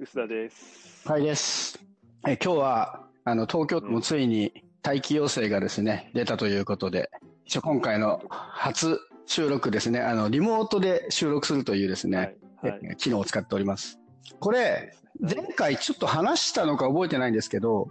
[0.00, 1.06] 薄田です。
[1.06, 1.78] はいです。
[2.26, 7.10] え今日は、あの、東京都もついに待機要請がですね、出たということで、
[7.44, 12.72] 一応今回の初収録ですね、あの、リモートで収録するというですね、はい。
[12.72, 12.80] はい。
[12.92, 14.00] え機能を使っております。
[14.38, 17.88] これ、前回ちょっと話したのか覚えてないんですけど、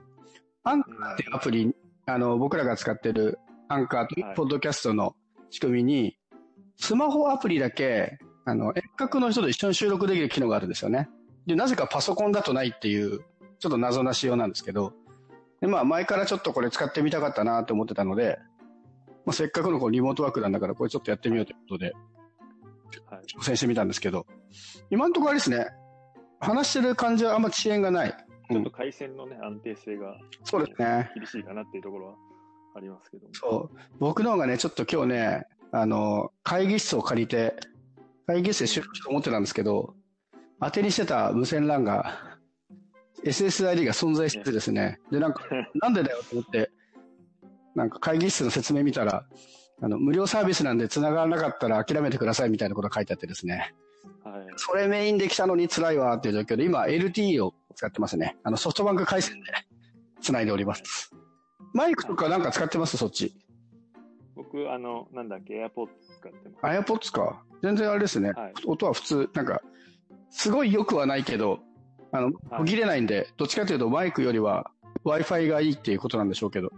[0.63, 1.75] アンカーっていうアプリ、
[2.07, 3.37] あの、僕らが使ってる
[3.67, 5.15] アンカーというはいポッドキャストの
[5.51, 6.17] 仕組みに、
[6.77, 11.07] スマホアプリだけ、あの、遠隔の人と一緒に収録できる機能があるんですよね。
[11.49, 13.21] で、なぜかパソコンだとないっていう、
[13.57, 14.93] ちょっと謎な仕様なんですけど、
[15.61, 18.37] で、まあ前からちょっとこれ使ってみたかったなと思ってたので、
[19.25, 21.93] まあ、せっかくのこうリモートワークなんだからこれちょっとやってみようということで、
[23.09, 23.25] はい。
[23.25, 24.27] 挑戦してみたんですけど、
[24.91, 25.65] 今のところあれですね、
[26.39, 28.15] 話してる感じはあんま遅延がない。
[28.51, 31.11] ちょっと回線のね、安定性がそうですね。
[31.15, 32.13] 厳しいかなっていうところは
[32.75, 33.33] ありますけども。
[33.33, 33.77] そう。
[33.97, 37.55] 僕の方がね、ちょっと今日ね、あの、会議室を借りて、
[38.27, 39.95] 会議室で収録しようと思ってたんですけど、
[40.61, 42.37] 当てにしてた無線 LAN が、
[43.23, 45.43] SSID が存在しててですね、で、なんか、
[45.75, 46.71] なんでだよと思って、
[47.75, 49.25] なんか会議室の説明見たら、
[49.81, 53.73] あの、無料サービスなんで繋がらなかったら諦めてくださいみたいなことが書いてあってですね。
[54.23, 54.47] はい。
[54.57, 58.37] それメインで来たのに辛いわっていう状況で、今 LTE を使ってますね。
[58.43, 59.45] あのソフトバンク回線で
[60.21, 61.13] 繋いでおります。
[61.73, 62.97] マイクとかなんか使ってます？
[62.97, 63.33] そっち。
[64.35, 65.89] 僕、あの、なんだっけ、AirPods
[66.19, 66.77] 使ってます。
[66.77, 67.43] AirPods か。
[67.61, 68.31] 全然あれですね。
[68.31, 69.61] はい音は普通、なんか、
[70.29, 71.59] すごい良くはないけど、
[72.11, 74.71] あの、はい途切れないんで、どっちかというとマイクよりは
[75.05, 76.71] Wi-Fi がいいっていうことなんでしょうけど。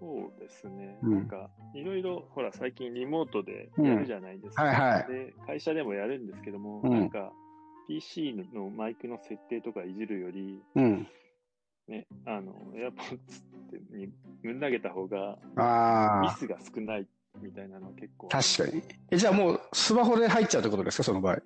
[0.00, 0.98] そうですね。
[1.02, 4.64] うんなんか、いろいろ、ほら、最近リモートでやるじゃないですか。
[4.64, 5.06] はいはい。
[5.12, 7.32] で、会社でもやるんですけども、うんなんか、
[7.88, 11.06] PC のマイクの設定とかいじるより、うん。
[11.88, 13.20] ね、あの、AirPods っ
[13.70, 14.08] てに
[14.42, 17.06] ぶん投げた方が、ああ、ミスが少ない
[17.42, 18.28] みたいなのは結構。
[18.28, 18.82] 確かに。
[19.10, 21.42] え、じゃあもうスマホで入っちゃうってことですかその場合。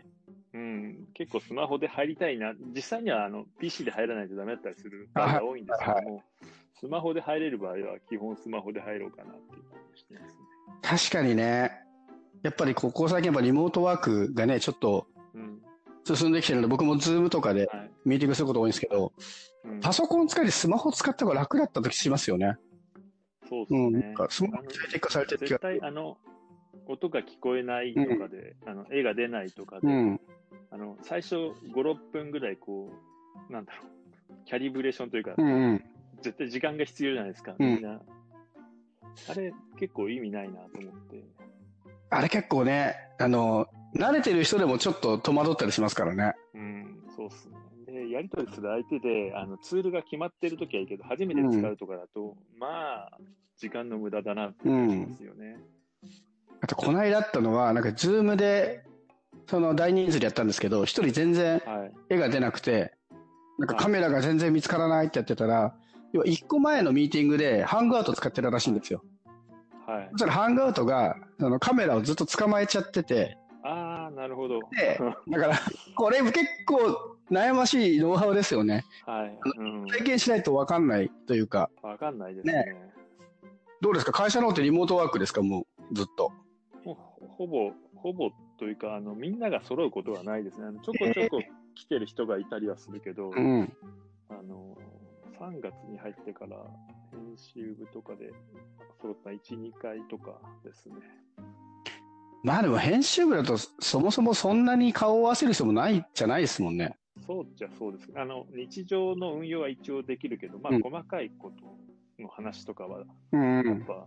[1.18, 2.54] うん、結構スマホで入りたいな。
[2.74, 6.22] 実際にはあの PC で入らないとダメだったりする場合が多いんですけども、
[6.80, 10.38] スマホで入れる場合は基本スマホで入ろうかなっていう感じしてますね。
[10.82, 11.72] 確かにね。
[12.42, 15.60] やっぱりここ最近やっぱリモートワークがね、ちょっとうん。
[16.04, 17.90] 進んできてるので、僕も Zoom とかではい。
[18.06, 19.12] ミーティングすること多いんですけど、
[19.64, 22.56] うん、パソコン使いでスマホ使った方が楽だったりしますよね。
[23.48, 23.92] そうですうん。
[23.92, 24.14] なねん。
[24.14, 25.58] かスマホに最適化されてる気が。
[25.58, 26.16] 対あの、
[26.86, 30.20] 音が聞こえないとかで、あの、絵が出ないとかで、うん。
[30.70, 32.90] あの、最初5、6分ぐらいこ
[33.48, 35.84] う、なんだろう、キャリブレーションというか、うんうん。
[36.22, 38.00] 絶対時間が必要じゃないですか、うんみんな。
[39.28, 41.24] あれ、結構意味ないなと思って。
[42.10, 46.34] あれ結構ね、あの、慣れてる人でもちょっと戸惑ったりしますからね。
[46.54, 47.56] うん、そうっすね。
[47.86, 53.18] で、やり取りする相手で、あの、ツールが決まってるときはいいけど、初めて使うとかだと、まあ、
[53.56, 55.56] 時間の無駄だなって感じますよね。
[56.60, 58.84] あと、この間あったのは、なんか、ズームで、
[59.46, 61.92] その大人数でやったんですけど、一人全然はい。
[62.10, 62.94] 絵が出なくて、
[63.58, 65.74] なんかカメラが全然見つからないってやってたら、
[66.12, 69.02] 要は一個前のミーティングでハングアウト使ってたらしいんですよ。
[69.86, 70.18] はいそ。
[70.18, 74.60] したらハングアウトが、そのカメラをずっと捕まえちゃってて、ああ、なるほど。
[74.70, 75.58] で、だから、
[75.94, 78.84] これ結構悩ましいノウハウですよね。
[79.04, 79.38] はい。
[79.58, 79.86] うん。
[79.86, 82.66] 体験しないとわかんないというか、わかんないですね。
[83.80, 84.12] どうですか？
[84.12, 85.42] 会社の方ってリモートワークですか？
[85.42, 86.32] もう、ずっと。
[87.38, 90.66] ほぼ、ほぼというか、あの、みんなが揃うことはないですね。
[90.66, 91.40] あのちょこちょこ
[91.76, 93.72] 来てる人がいたりはするけど、うん。
[94.28, 94.76] あの、
[95.38, 96.56] 3月に入ってから、
[97.12, 98.32] 編集部とかで
[99.00, 100.96] 揃った1、2回とかですね。
[102.42, 106.96] まあでも編集部だとそもそもそんなに顔を合わせる人もないじゃないですもんね。
[107.26, 108.08] そうじゃそうです。
[108.16, 113.66] あの、日常の運用は一応できるけど、まあ、うん細かいことの話とかは、うんうん。
[113.66, 114.06] やっぱ、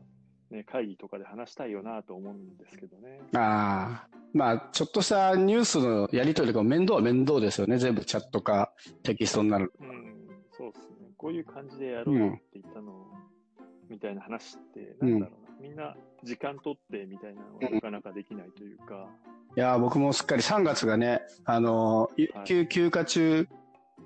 [0.52, 3.22] ね、会議とかで話したいよなと思うんですけどね。
[3.36, 4.18] ああ。
[4.34, 7.78] まあ、ちょっとしたニュースのやり取りとか面倒は面倒ですよね。
[7.78, 8.74] 全部チャットか
[9.04, 9.74] テキストになる。
[9.80, 9.88] うん、
[10.52, 11.12] そうですね。
[11.18, 13.08] こういう感じでやろうよって言ったの、
[13.90, 15.52] みたいな話って、なんだろうな。
[15.62, 19.08] みんな時間取ってみたいなのがなかなかできないというか、
[19.56, 23.48] いやー、僕もすっかり3月がね、あのー、有給休暇中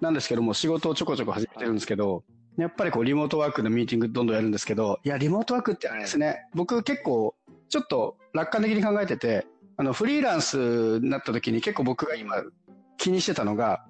[0.01, 2.23] なんですけども、仕事をちょこちょこ始めてるんですけど、
[2.57, 7.35] やっぱりこう、リモートワークのミーティングどんどんやるんですけど、いや、リモートワークってあれですね、僕結構、
[7.69, 9.45] ちょっと楽観的に考えてて、
[9.77, 12.43] あの、フリーランスになった時に結構僕が今
[12.97, 13.85] 気にしてたのが、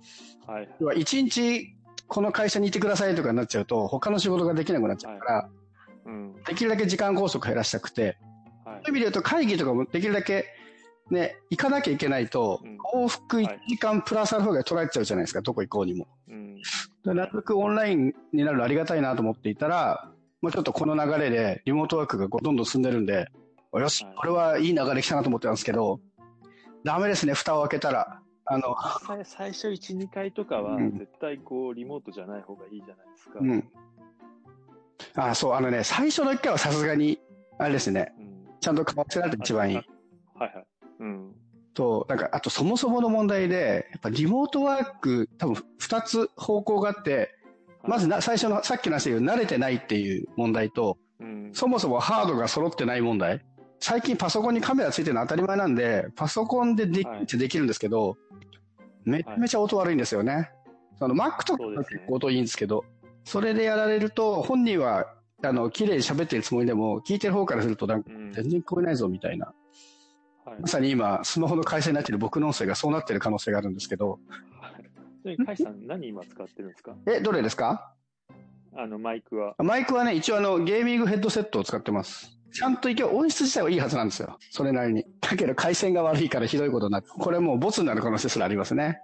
[0.47, 0.69] はい。
[0.79, 1.75] 要は1日
[2.07, 5.49] この会社にいてくださいとかになっちゃうと、他の仕事ができなくなっちゃうから、
[6.05, 6.35] うん。
[6.43, 8.15] できるだけ時間拘束減らしたくて、はい
[8.65, 10.45] そういう意味で言うと会議とかもできるだけ
[11.11, 16.07] ね、行かなきゃいけないとうん、往復1時間プラスアルファが取られちゃうじゃないですか、どこ行こうにも。
[17.13, 20.09] なるべくオンラインになるのありがたいなと思っていたら、
[20.41, 23.27] もうちょっとこの流れでリモートワークがどんどん進んでるんで、
[23.73, 25.99] よしはい、これはいい流れ来たなと思ってたんですけど、
[26.83, 28.21] ダメですね、蓋を開けたら。
[28.47, 28.75] あの、
[29.23, 33.39] 最初1、2回とかはうん絶対こうリモートじゃない方がいいじゃないですか。
[33.39, 33.71] うん。
[35.15, 37.19] あ、そう、あのね、最初の一回はさすがに、
[37.57, 38.35] あれですね、うん
[38.65, 39.83] ちゃんと買わせられて一番いいあ。
[40.39, 40.65] はいはい。
[41.01, 41.35] うん。
[41.75, 47.35] と、なんか、あとそもそもの問題で、やっぱリモートワーク、多分二つ方向があって、
[47.83, 53.45] まずな、最初の、さっきの話で言う慣れてないっていう問題と、うん、そもそもハードが揃ってない問題。
[53.79, 58.17] 最近パソコンにカメラついてるの当たり前なんで、パソコンでできはいできるんですけど、
[59.03, 60.49] めちゃめちゃ音悪いんですよね。
[60.97, 62.83] その Mac とか結構音いいんですけど、
[63.25, 65.05] それでやられると、本人は、
[65.43, 69.53] あの、綺麗に喋ってるつもりでも、聞いてる方からするとなんかうん全然聞こえないぞみたいな。
[70.45, 74.19] はいまさに今、スマホの回線になっている僕の音声がそうなってる可能性があるんですけど、
[74.61, 74.83] はい
[75.23, 76.95] ちなみに、カイさん、何今使ってるんですか？
[77.07, 77.91] え、どれですか？
[78.77, 79.55] あの、マイクは。
[79.57, 82.37] マイクはね、一応あの、ゲーミングヘッドセットを使ってます。
[82.53, 84.37] ちゃんと一応音質自体はいいはずなんですよ。
[84.51, 85.03] それなりに。
[85.19, 88.99] だけど回線が悪いからひどいことになって、これもうボツになる可能性すらありますね。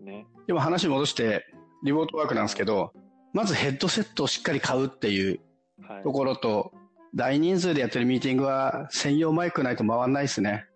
[0.00, 0.26] ね。
[0.46, 1.44] でも話戻して、
[1.82, 2.92] リモートワークなんですけど、
[3.32, 5.40] まずヘッドセットをしっかり買うっていう
[5.88, 6.02] はい。
[6.04, 6.72] ところと、
[7.14, 10.66] 大人数でやってるミーティングは専用マイクないと回んないですね。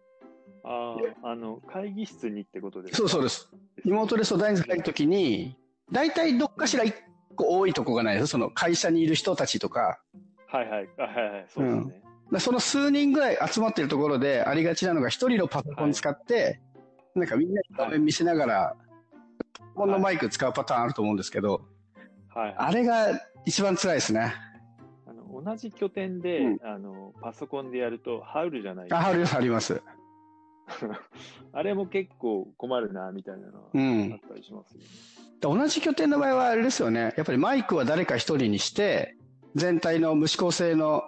[0.65, 3.49] ああ、あの、会議室にってことですそうそうです。
[3.85, 5.57] リモート大人数入るときに、
[5.91, 6.95] 大体どっかしら一
[7.37, 8.29] 個多いとこがないです。
[8.29, 10.01] その会社にいる人たちとか、
[10.47, 10.89] はいはい。
[10.99, 11.47] あはいはい。
[11.49, 12.03] そうですね。
[12.31, 16.61] でその数人ぐらい集まってるところでありがちなのが一人のパソコン使って、
[17.15, 18.77] なんかみんなに画面見せながら、
[19.75, 21.67] このマイク使うパターンあると思うんですけど、
[22.29, 22.55] はい。
[22.57, 24.35] あれが一番辛いですね。
[25.07, 29.83] あの同じ拠点で、うんあの、パソコンでやると、ハウルじゃないあ、あります、あります。
[31.53, 34.87] あれも結構困るな、みたいなのはうんあったりしますよね。
[35.41, 37.15] 同じ拠点の場合はあれですよね。
[37.17, 39.17] やっぱりマイクは誰か一人にして、
[39.55, 41.03] 全体の無指向性の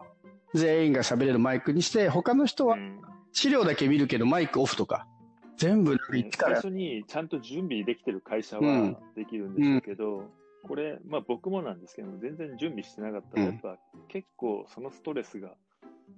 [0.55, 3.01] 全員が喋れるマイクにして、他の人はうん
[3.33, 5.09] 資料だけ見るけどマイクオフとか、
[5.57, 6.61] 全部一から。
[6.61, 10.31] 最初にちゃんと準備できてる会社うんはできるんでしょうけど、
[10.63, 13.79] これ、まあ僕もなんですけども、全然準備してなかったら、うんやっぱ
[14.09, 15.55] 結構そのストレスが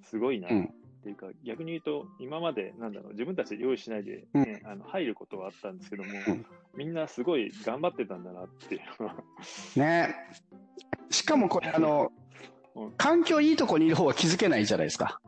[0.03, 9.15] すごいなっうんていうか、逆に言うと、今まで、なんだろう、自分たちで用意しないで、ねあの入ることはあったんですけども、うんみんなすごい頑張ってたんだなっていうのは、
[9.77, 10.15] ね
[11.11, 12.13] しかもこれ、あの
[12.75, 15.21] うん、環境いいとこにいる方は気づけないじゃないですか。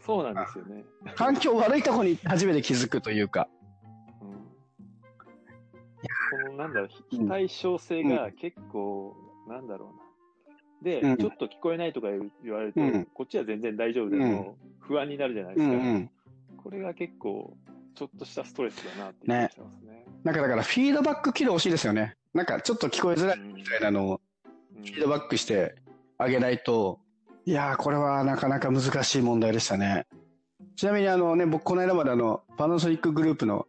[0.00, 0.84] そうなんですよね。
[1.14, 3.48] 環境悪いとこに初めて気づくというか。
[4.22, 4.44] うん
[6.30, 9.16] このなんだろう、非対称性が結構、
[9.48, 10.03] なんだろうな。
[10.84, 12.08] で、うんちょっと聞こえないとか
[12.44, 15.74] 言われると、うんこっちは全然大丈夫でも、不安になるじゃないですか。
[15.74, 16.10] うんうん。
[16.62, 17.56] これが結構、
[17.94, 20.04] ちょっとしたストレスだなってますね。
[20.22, 22.16] なんかだからフィードバック機能欲しいですよね。
[22.32, 24.20] なんかちょっと聞こえづらいうんみたいなのを
[24.76, 25.74] うんフィードバックして
[26.18, 27.00] あげないと、
[27.46, 30.06] いやー、これはなかなか難しい問題でしたね。
[30.76, 33.66] ちなみにあのね、僕この間まであの、パナソニックグループの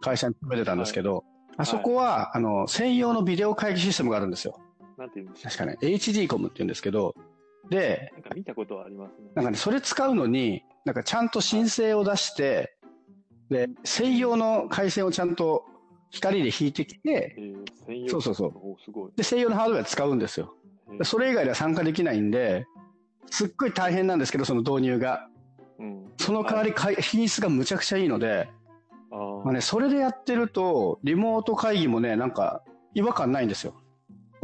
[0.00, 1.24] 会社に勤めてたんですけど、
[1.56, 4.58] あそこは、あの、専用のビデオ会議システムがあるんですよ。
[4.98, 7.14] なんて言うんでしょう確かね、HD コムって言うんですけど、
[7.70, 9.30] で、なんか見たことはありますね。
[9.34, 12.76] なんかね、それ使うのに、なんかちゃんと申請を出して、
[13.50, 15.64] で、専用の回線をちゃんと
[16.10, 19.12] 光で引いてきて、えー専用そうそうそうおすごい。
[19.16, 20.54] で、専用のハードウェア使うんですよ。
[20.88, 22.66] えーでそれ以外では参加できないんで、
[23.30, 25.28] すっごい大変なんですけど、その導入が。
[25.76, 28.48] うん、その代わりかい品質がむちゃくちゃいいので、
[29.10, 32.62] あーまあね、それでやってると、リモート会議もね、なんか
[32.94, 33.74] 違和感ないんですよ。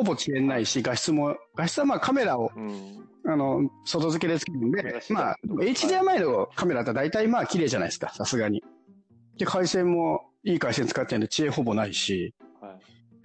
[0.00, 3.06] ほぼ遅延ないし、画質も、画質はまあカメラを、うん。
[3.26, 8.64] あの、外付けでつけるんで、まあ、HDMI のカメラって大体まあ綺麗じゃないですか、さすがに。
[9.36, 12.70] で、回線もいい回線使ってるんで、遅延ほぼないし、はい。
[12.70, 12.76] や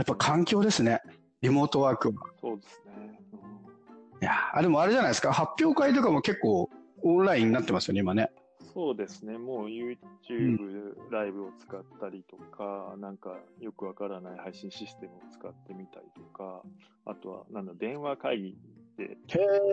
[0.04, 1.00] っぱ環境ですね。
[1.42, 2.16] リモートワークは。
[2.42, 3.20] そうですね。
[3.32, 6.70] うんいやーあ、でもあれじゃないですか、発表会とかも結構
[7.04, 8.32] オンラインになってますよね、今ね。
[8.76, 9.38] そうですね。
[9.38, 16.62] もう YouTube ライブを使ったりとか、なんかよくわからない配信システムを使ってみたりとか、
[17.06, 18.58] あとは、なんだ、電話会議
[18.98, 19.18] でへ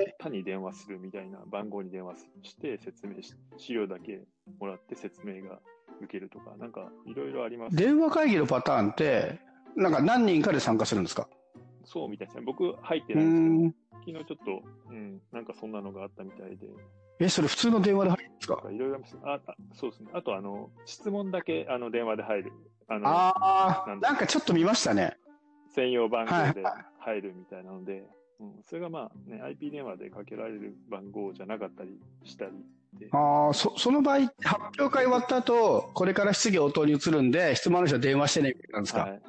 [0.07, 0.15] え。
[0.21, 4.23] 単に電話するみたいな番号に電話して説明し、資料だけ
[4.61, 5.59] もらって説明が
[6.01, 7.77] 受けるとか、なんかいろいろあります。
[7.77, 9.41] 電話会議のパターンって、
[9.75, 11.27] なんか何人かで参加するんですか？
[11.85, 12.45] そうみたいですね。
[12.47, 14.13] 僕入ってうないんですん。
[14.13, 16.69] けど、昨日ちょっと、うん、なんかそんなのがあったみたいで、
[17.25, 18.63] え、それ普通の電話で入るんですか？
[18.71, 20.11] いろいろありますああ、そうですね。
[20.13, 22.53] あと、あの、質問だけ、あの、電話で入る。
[22.89, 25.17] あの、ああ、なんだなんかちょっと見ましたね。
[25.75, 28.07] 専用番号ではい入るみたいなので、
[28.39, 32.51] うん、それがまあね、IP 電話でかけられる番号じゃなかったりしたり
[32.99, 39.23] で、ああ、そ、その場合、発表会終わった後、これから質疑応答に移るんで、質問ある人は電話してね、なんですか、はい。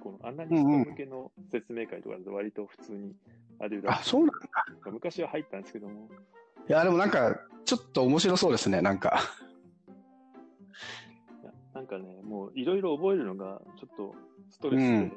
[0.00, 3.16] このアナリスト向けの説明会とかだと割と普通に
[3.58, 4.92] あるらあ、しいそうなんだ。
[4.92, 6.08] 昔は入ったんですけども、
[6.68, 9.20] いや、でもなんか、ちょっと面白そうですね、なんか。
[11.74, 14.14] なんかね、もういろいろ覚えるのがちょっと
[14.50, 15.12] ストレスで、うん。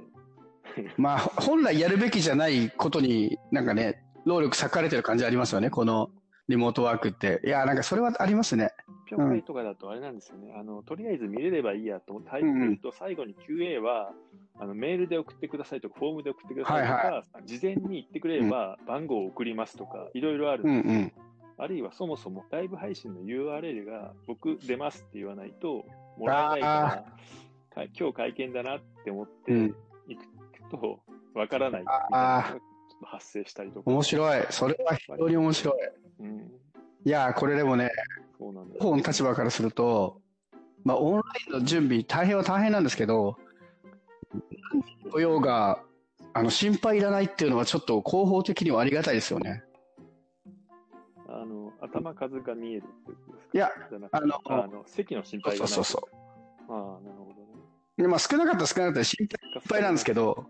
[0.98, 6.12] まあ、本来やるべきじゃないことになんかね、労力割かれてる感じありますよね、この
[6.48, 7.42] リモートワークって。
[7.44, 8.72] いや、なんかそれはありますね。
[9.08, 12.22] ピョン会とかだとあれなんですよね、あのとりあえず見れればいいやと。
[12.22, 14.14] タイプすると、最後に QA は
[14.60, 21.12] あのメールで送ってくださいとか、フォームで送ってくださいとか、はい事前に言ってくれれば番号を送りますとか、いろいろあるうんんですよ、うん。
[21.62, 25.86] あるいはそもそもライブ配信の URL が僕出ますって言わないと
[26.18, 29.76] もらえないから、か今日会見だなって思ってうん
[30.08, 30.26] 行く
[30.72, 31.00] と
[31.36, 32.58] わからないみたいな
[33.06, 33.92] 発生したりとか。
[33.92, 34.46] 面白い。
[34.50, 35.76] それは非常に面白い。
[36.22, 36.52] うん、
[37.06, 37.92] いや、これでもね、
[38.40, 40.20] そうなんだ方の立場からすると、
[40.84, 43.38] まあ、オンラインの準備、大変は大変なんですけど、
[45.12, 45.84] 雇用が、
[46.34, 49.64] あの、心配いらないっていうのはちょっと広報的にはありがたいですよね。
[51.34, 53.52] あの頭数が見えるってことですか？
[53.54, 53.72] いや、
[54.12, 55.68] あのあの席の心配がない。
[55.70, 57.48] そうそうああ、なるほどね。
[57.98, 60.46] でまあ、少なかったら少なかったら心配いっぱいなんですけど、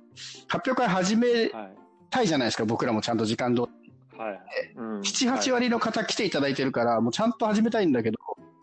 [0.47, 1.75] 発表会始めはい。
[2.09, 4.17] たいじゃないですか、僕らもちゃんと時間通り。
[4.17, 4.41] はい。
[4.75, 8.17] うん、7、8割の方来ていただいてるから、もうちゃんと始めたいんだけど、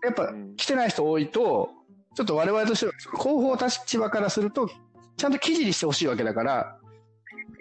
[0.05, 1.71] やっぱうん来てない人多いと、
[2.15, 4.69] ちょっと我々としては、広報立場からすると、
[5.17, 6.79] ちゃんと記事にしてほしいわけだから、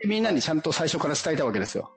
[0.06, 1.92] みんなにちゃんと最初から伝えたわけですよ。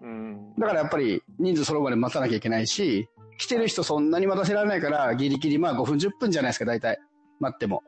[0.00, 0.54] うん。
[0.58, 6.98] だからやっぱり人数そろばで待たなきゃいけないし、来てる人そんなに待たせられないから、ギリギリまあ5分10分じゃないですか、大体。
[7.40, 7.82] 待っても。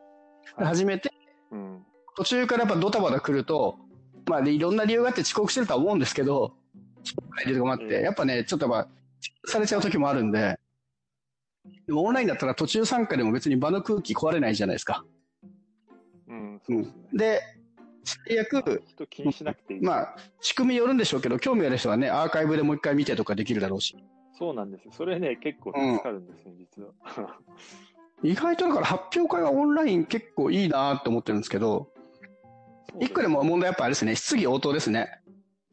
[0.57, 1.13] ではい始めて、
[1.51, 1.85] うん。
[2.17, 3.79] 途中からやっぱドタバタ来ると、
[4.27, 6.55] まあでいろんな理由があって遅刻してるとは思うんですけど、
[7.05, 8.91] 遅刻がいるとかもあって、うんやっぱね、ちょっとやっぱ、
[9.47, 10.59] されちゃう時もあるんで、
[11.87, 15.05] でもオンラインだったら途中参加でも別に場の空気壊れないじゃないですか。
[16.29, 16.95] うん、そうですね。
[17.13, 17.41] で、
[18.05, 19.81] 最悪、人気にしなくていい。
[19.81, 23.97] まあ、仕組みよるんでしょうけど、興味ある人はね、アーカイブでもう一回見てとかできるだろうし。
[24.39, 24.93] そうなんですよ。
[24.93, 27.39] それね、結構助かるんですよ、実は。
[28.23, 31.93] 意外とだから発表会はオンライン結構いいなと思ってるんですけど、
[33.01, 35.21] 一個でも問題やっぱあれですね、質疑応答ですね。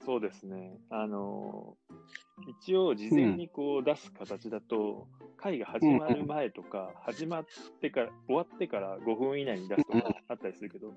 [0.05, 0.77] そうですね。
[0.89, 2.09] あのー
[2.47, 5.07] 一応事前にこう出す形だと、
[5.37, 7.45] 会が始まる前とか、始まっ
[7.81, 10.93] てから、終わってから5分以内に出すとかあったりするけど、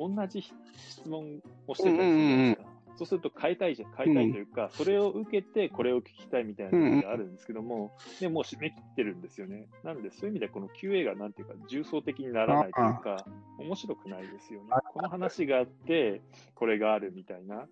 [0.00, 2.70] 同じ質問をしてたりするじゃないですか。
[2.96, 9.68] そうすると変えたいじゃん、変えたいというか、それを受けてこれを聞きたいみたいなのがあるんですけども、でもう締め切ってるんですよね。
[9.82, 13.24] なのでそういう意味ではこの QA がなんていうか重層的にならないというか、
[13.58, 14.68] 面白くないですよね。
[14.92, 16.20] この話があって、
[16.54, 17.66] これがあるみたいな。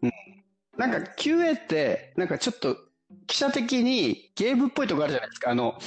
[0.78, 2.76] なんか QA って、なんかちょっと
[3.26, 5.50] 記者的にゲームっぽいとこあるじゃないですか。
[5.50, 5.78] あの、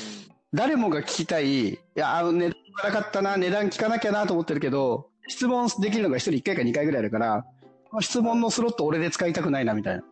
[0.54, 7.46] 誰もが聞きたい、いや、あの値段がなかったな、値段聞かなきゃなと思ってるけど、質問できるのが一人一回か二回ぐらいあるから、
[7.90, 10.04] この質問のスロット俺で使いたくないなみたいな。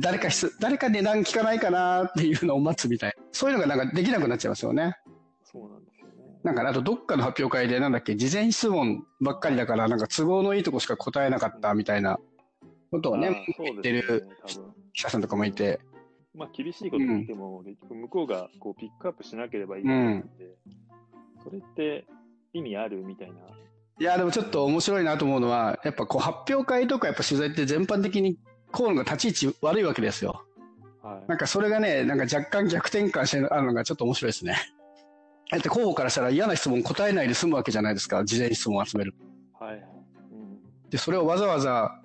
[0.00, 3.24] 誰か質、誰か値段聞かないかなっていうのを待つみたいな。
[3.32, 4.96] そういうのがなんかできなくなっちゃいますよね。
[5.44, 6.12] そうなんですよね。
[6.42, 12.18] なんかねあとどっかの発表会でなんだっけ、事前質問ばっかりだから、なんか都合のいいとこしか答えなかったみたいな
[12.90, 14.28] ことをね、あーそう言ってる。
[14.94, 15.80] 記者さんとかもいて、
[16.34, 20.56] まあ、厳しいこと言っても、結局向こうがこうピックアップしなければいいので、
[21.42, 22.06] それって
[22.52, 23.34] 意味あるみたいな。
[24.02, 28.36] いや、でもちょっと面白いなと思うのは、やっぱこう発表会とかやっぱ取材って全般的に
[28.72, 30.44] 河野が立ち位置悪いわけですよ。
[31.04, 34.56] はいなんかそれがね、なんか若干逆転換してあるのがちょっと面白いですね。
[35.52, 39.14] だって候補からしたら嫌な質問答えないで済むわけじゃないですか、事前質問を集める。
[39.60, 39.80] はいはい。
[39.80, 42.00] うんで、それをわざわざ、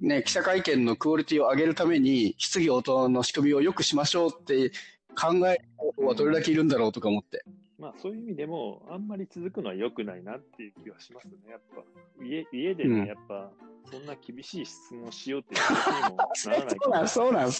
[0.00, 4.72] ね、記者会見のクオリティを上げるために、質疑応答の仕組みを良くしましょうって
[5.18, 7.46] 考える方法はどれだけいるんだろうとか思って。
[7.84, 11.82] まあ、そういう意味でも、あんまり続くのは良くないなっていう気はしますね、やっぱ。
[12.24, 13.50] 家家でね、うんやっぱ、
[13.90, 17.50] そんな厳しい質問しようっていう気にも ならないそうなんそうなん。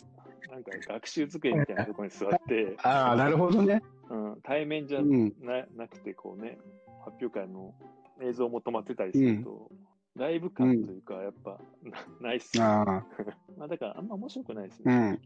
[0.50, 3.82] なんか学習机みたいなところに座って、 ああ、なるほどね。
[4.08, 5.34] うん、対面じゃうん。
[5.42, 6.56] ななくて、こうね、
[7.04, 7.74] 発表会の
[8.22, 9.70] 映像も止まってたりすると、
[10.16, 13.06] ライブ感というか、やっぱ、なないっすよ、ああ。
[13.58, 15.20] まあ、だから、あんま面白くないですよね。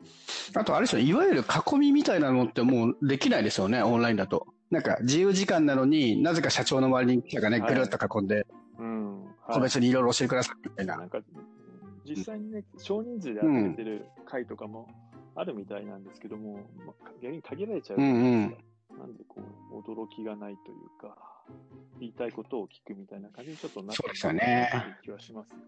[0.00, 0.10] うん
[0.52, 4.48] あとあれですよ、いわゆる囲みみたいなのってもうできないですよね、オンラインだと。
[4.70, 8.46] なんか自由時間なのになぜか社長の周りに記者がね、はいぐるっと囲んで、
[8.78, 9.24] うん。
[9.24, 10.96] はい個別にいろいろ教えてくださいみたいな。
[10.96, 11.18] なんか、
[12.06, 14.88] 実際にね、少人数で集めてる会とかも
[15.34, 16.54] あるみたいなんですけども、
[16.86, 18.98] まあ、逆に限られちゃうじゃないですか。
[19.00, 19.40] なんで、こ
[19.72, 21.16] う、驚きがないというか、
[21.98, 25.64] 言いたいことを聞くみたいな感じにちょっとなってそうですよねる気はしますよね。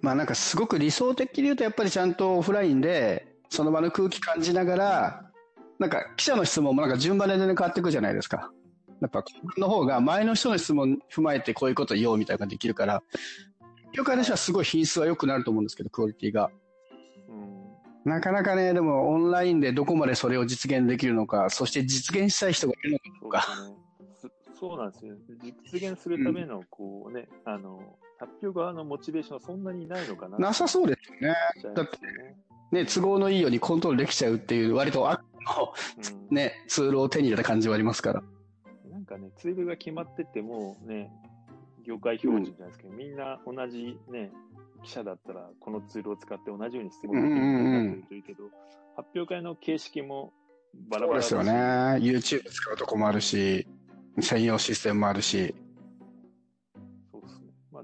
[0.00, 5.30] まあなんかすごく理想的に言うとやっぱりちゃんとオフラインで、その場の空気感じながら、
[5.78, 8.50] なんか記者の質問もなんか順番で全然変わっていくじゃないですか。
[9.00, 9.24] やっぱ、
[9.58, 13.02] の方が前の人の質問踏まえてこういうこと言おうみたいなのができるから、
[13.92, 16.50] 業界としてはすごい品質は良くなると思うんですけど、クオリティが。
[17.28, 18.10] うん。
[18.10, 24.32] なかなかね、でもオンラインでどこまでそれを実現できるのか、そして実現したい人がいるのかそうですね。
[24.54, 25.14] そそうなんですよ。
[25.42, 30.38] 実現するための、こうね、あの、発表側のモチベーションはそんなにないのかな。
[30.38, 31.34] なさそうですよね。
[31.74, 31.98] だって、
[32.72, 35.72] ね、都合のいいようにコントロールできちゃうっていう、割と悪の、
[36.30, 38.22] うん、ね、ツールを手に入れた感じはありますから。
[38.90, 41.10] なんかね、ツールが決まってても、ね、
[41.86, 44.32] 業界標準じゃないですけど、うん、みんな同じね、
[44.82, 48.44] 記者だったら、このツールを使って同じように質問できるといいけど、
[48.96, 50.32] 発表会の形式も
[50.88, 51.52] バラバラですよね。
[52.00, 53.66] YouTube 使うとこもあるし、
[54.20, 55.54] 専用システムもあるし。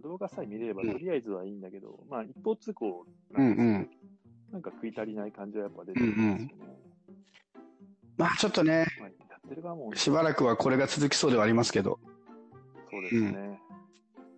[0.01, 3.91] 動画さえ見れればとりあえずはいいんだけど、うん、まあ一方通行なんですうんうん、
[4.53, 6.33] なんか食い足りない感じはやっぱ出てるんですよね。
[6.33, 6.51] うんうん、
[8.17, 11.99] まあちょっとね、まあ、やってる側もしばらくはこれが続きそうではありますけど。
[12.91, 13.21] そうですね。
[13.21, 13.71] うん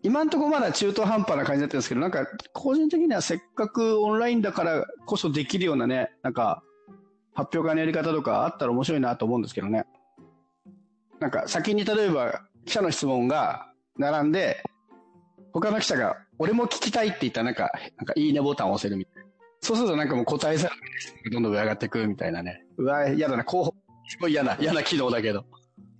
[0.05, 6.65] 今んところまだ中途半端な感じだったんですけど、なんか、個人的にはせっかくオンラインだからこそできるようなね、なんか、
[7.35, 9.87] 発表会のやり方とかあったら面白いなと思うんですけどね。
[11.21, 14.65] なんか、先に例えば、記者の質問が並んで、
[15.53, 19.29] 他の記者が、俺も聞きたいって言ったらなんか、なんか、いいねボタンを押せるみたいな。
[19.61, 20.69] そうするとなんかもう答えさ
[21.25, 22.65] えどんどん上上がってくみたいなね。
[22.79, 23.75] うわ、嫌だな、候補、
[24.09, 25.45] すごい嫌な、嫌な機能だけど。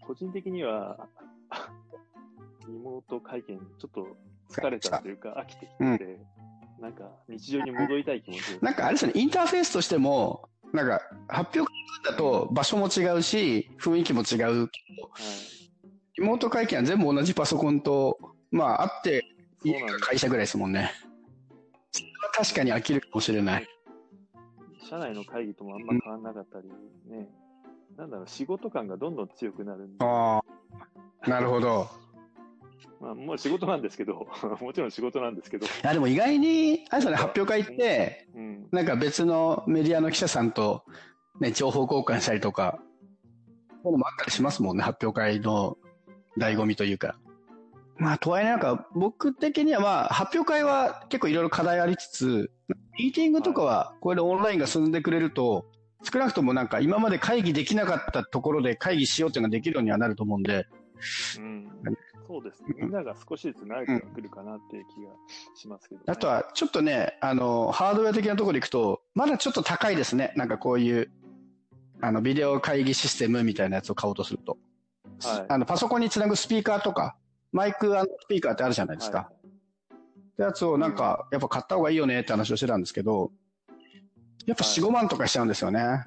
[0.01, 1.09] 個人的には、
[2.67, 4.17] リモート会見、ちょっと
[4.51, 5.99] 疲れたというか、飽きてきて、うん、
[6.81, 11.71] なんか日常に戻りたい気持ちなんかあれですね、インターフェースとしても、なんか発表
[12.05, 14.69] 会だと場所も違うし、雰囲気も違うけど、はい、
[16.19, 18.19] リモート会見は全部同じパソコンと、
[18.51, 19.25] まあ、あって
[19.65, 20.91] いい会社ぐらいですもんね。
[21.93, 23.69] それは確かに飽きるかもしれない。
[24.89, 26.69] 社内の会議ともあんま変わんなかったり、
[27.07, 27.29] ね、
[27.97, 30.05] なんだろう、仕事感がどんどん強くなるんで。
[30.05, 30.43] あ
[31.21, 31.89] あ、なるほど。
[33.01, 34.27] まあ、もう仕事なんですけど、
[34.61, 35.67] もちろん仕事なんですけど。
[35.67, 40.85] いや、でも意外に、あれですね、発表会って、うん、なんか別のメディアの記者さんと、
[41.41, 42.79] ね、情報交換したりとか、
[43.83, 45.77] そういうのもあったりしますもんね、発表会の
[46.39, 47.17] 醍醐味というか。
[48.03, 52.51] まあ、とはいえなんか、僕的にはまあ、発表会は結構いろいろ課題ありつつ、
[52.99, 55.67] ミーティングとかは、これでオンラインが進んでくれると、
[56.03, 60.67] 少なくともなんか今まで会議できなかったところで会議しようっていうのができるようにはなると思うんで、
[61.39, 61.69] うん、
[62.27, 62.75] そうですね。
[62.77, 65.13] みんなが少しずつ慣れてくるかなっていう気が
[65.55, 70.33] しますけど、ねあとは、ちょっとね、あの、ハードウェア的なところでいくと、まだちょっと高いですね。
[70.35, 71.09] なんかこういう、
[72.01, 74.59] あの、ビデオ会議システムみたいなやつを買おうとすると。
[75.23, 75.47] はい。
[75.49, 77.17] あの、パソコンにつなぐスピーカーとか、
[77.53, 79.19] マイクスピーカーってあるじゃないですか。
[79.19, 79.27] はい。
[79.93, 83.31] ってやつをなんか、やっぱ買った方がいいよねって話をしてたんですけど、
[84.47, 86.05] やっぱ4、5万とかしちゃうんですよね。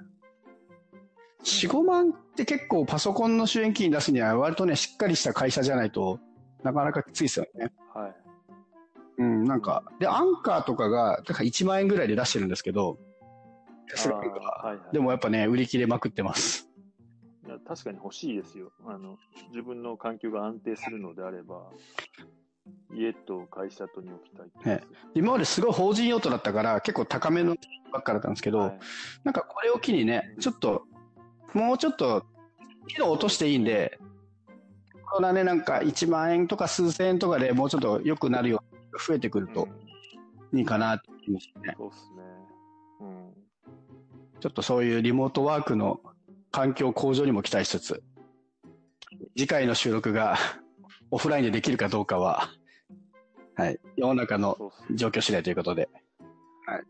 [1.43, 6.19] 4、5万って結構パソコンの収益に出すには割とね、しっかりした会社じゃないと
[6.63, 7.71] なかなかきついですよね。
[7.93, 8.15] はい。
[9.17, 12.97] うん、なんか、で、アンカーとかが、だから1万円ぐらいで出してるんですけど、
[13.95, 16.67] はいはい、でもやっぱね、売り切れまくってます。
[17.67, 18.71] 確かに欲しいですよ。
[18.85, 19.17] あの、
[19.49, 21.71] 自分の環境が安定するのであれば、
[22.93, 24.81] 家と会社とに置きたい、ね、
[25.13, 27.55] 今まですごい法人用途だったから結構高めの
[27.91, 28.79] ばっかだったんですけど、はい、
[29.23, 30.83] なんかこれを機にね、ちょっと
[31.55, 32.25] もうちょっと、
[32.87, 33.97] 機能落としていいんで、
[35.09, 39.69] これはね、なんか1万円とか数千円とかでもうちょっと良くなるように増えてくると
[40.53, 41.73] いいかなって気ますね。
[41.77, 42.23] そうですね。
[42.99, 43.33] うん。
[44.41, 46.01] ちょっとそういうリモートワークの
[46.55, 48.03] 環境向上にも期待しつつ、
[49.35, 50.37] 次回の収録が
[51.11, 52.47] オフラインでできるかどうかは、
[53.55, 55.89] はい、世の中の状況次第ということで。
[56.65, 56.83] はい。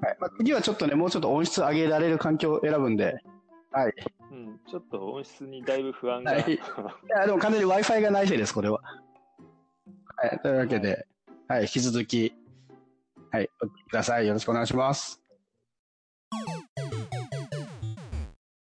[0.00, 3.22] はいまあ、次はちょっとね、もうちょっと音質上げられる環境を選ぶんで、
[3.72, 3.94] はい。
[4.30, 6.32] うん、ちょっと音質にだいぶ不安が。
[6.32, 6.58] はい、 い
[7.08, 8.80] や、でも完全に Wi-Fi がないせいです、これは。
[10.16, 11.06] はい、というわけで、
[11.46, 12.34] はい、はい、引き続き、
[13.32, 14.26] はい、お聞きください。
[14.26, 15.19] よろしくお願いします。